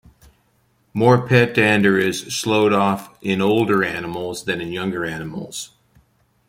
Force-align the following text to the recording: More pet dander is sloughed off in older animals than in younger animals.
More 0.95 1.27
pet 1.27 1.53
dander 1.53 1.95
is 1.99 2.21
sloughed 2.35 2.73
off 2.73 3.15
in 3.21 3.39
older 3.39 3.83
animals 3.83 4.45
than 4.45 4.59
in 4.59 4.69
younger 4.71 5.05
animals. 5.05 5.73